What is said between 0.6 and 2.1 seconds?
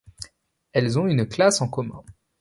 Elles ont une classe en commun.